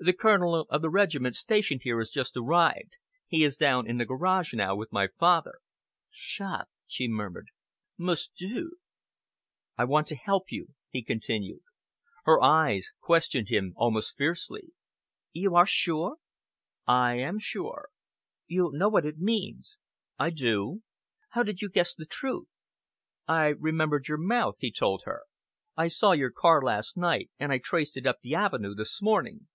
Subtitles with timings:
[0.00, 2.92] "The Colonel of the regiment stationed here has just arrived.
[3.26, 5.58] He is down in the garage now with my father."
[6.08, 7.48] "Shot!" she murmured.
[7.96, 8.76] "Most Dieu!"
[9.76, 11.62] "I want to help you," he continued.
[12.26, 14.68] Her eyes questioned him almost fiercely.
[15.32, 16.18] "You are sure?"
[16.86, 17.88] "I am sure."
[18.46, 19.80] "You know what it means?"
[20.16, 20.84] "I do."
[21.30, 22.46] "How did you guess the truth?"
[23.26, 25.22] "I remembered your mouth," he told her.
[25.76, 29.48] "I saw your car last night, and I traced it up the avenue this morning."